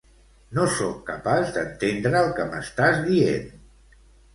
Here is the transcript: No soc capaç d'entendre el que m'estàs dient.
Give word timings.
No 0.59 0.65
soc 0.77 1.03
capaç 1.11 1.53
d'entendre 1.59 2.25
el 2.25 2.35
que 2.41 2.49
m'estàs 2.51 3.07
dient. 3.13 3.51